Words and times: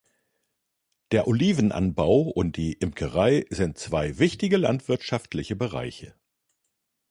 Der 1.11 1.27
Olivenanbau 1.27 2.21
und 2.21 2.57
die 2.57 2.73
Imkerei 2.73 3.45
sind 3.51 3.77
zwei 3.77 4.17
wichtige 4.17 4.57
landwirtschaftliche 4.57 5.55
Bereiche. 5.55 6.15